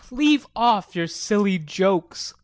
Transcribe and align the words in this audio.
Leave 0.09 0.47
off 0.55 0.95
your 0.95 1.05
silly 1.05 1.59
jokes! 1.59 2.33